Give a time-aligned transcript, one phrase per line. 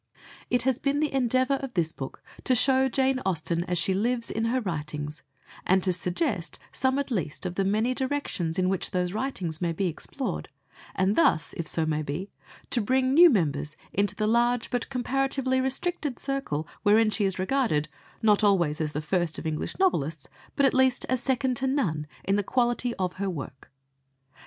[0.49, 4.31] It has been the endeavour of this book to show Jane Austen as she lives
[4.31, 5.21] in her writings,
[5.63, 9.73] and to suggest some at least of the many directions in which those writings may
[9.73, 10.49] be explored,
[10.95, 12.31] and thus, if so may be,
[12.71, 17.87] to bring new members into the large but comparatively restricted circle wherein she is regarded,
[18.23, 22.07] not always as the first of English novelists, but at least as second to none
[22.23, 23.69] in the quality of her work.